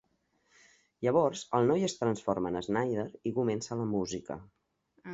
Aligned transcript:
Llavors, 1.07 1.43
el 1.59 1.69
noi 1.73 1.87
es 1.89 1.97
transforma 2.01 2.55
en 2.55 2.59
Snider 2.71 3.07
i 3.33 3.37
comença 3.39 3.81
la 3.83 3.89
música. 3.97 4.43